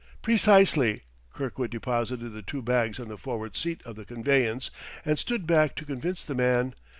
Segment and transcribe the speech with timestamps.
[0.23, 4.71] "Precisely." Kirkwood deposited the two bags on the forward seat of the conveyance,
[5.05, 6.73] and stood back to convince the man.